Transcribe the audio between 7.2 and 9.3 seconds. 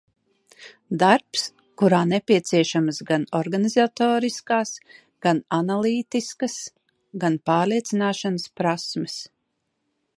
gan pārliecināšanas prasmes.